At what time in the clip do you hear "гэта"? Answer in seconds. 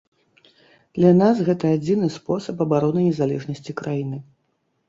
1.51-1.65